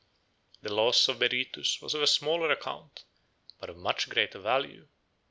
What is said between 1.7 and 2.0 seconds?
86 was